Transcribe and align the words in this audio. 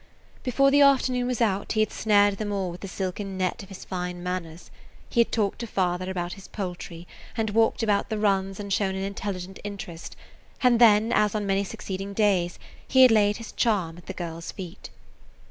Before 0.41 0.71
the 0.71 0.77
[Page 0.79 0.81
99] 0.81 0.95
afternoon 0.95 1.27
was 1.27 1.41
out 1.41 1.71
he 1.73 1.79
had 1.81 1.91
snared 1.91 2.37
them 2.37 2.51
all 2.51 2.71
with 2.71 2.81
the 2.81 2.87
silken 2.87 3.37
net 3.37 3.61
of 3.61 3.69
his 3.69 3.85
fine 3.85 4.23
manners; 4.23 4.71
he 5.11 5.19
had 5.19 5.31
talked 5.31 5.59
to 5.59 5.67
father 5.67 6.09
about 6.09 6.33
his 6.33 6.47
poultry 6.47 7.07
and 7.37 7.47
had 7.49 7.55
walked 7.55 7.83
about 7.83 8.09
the 8.09 8.17
runs 8.17 8.59
and 8.59 8.73
shown 8.73 8.95
an 8.95 9.03
intelligent 9.03 9.59
interest, 9.63 10.15
and 10.63 10.81
then, 10.81 11.11
as 11.13 11.35
on 11.35 11.45
many 11.45 11.63
succeeding 11.63 12.13
days, 12.15 12.57
he 12.87 13.03
had 13.03 13.11
laid 13.11 13.37
his 13.37 13.51
charm 13.51 13.95
at 13.95 14.07
the 14.07 14.13
girl's 14.13 14.51
feet. 14.51 14.89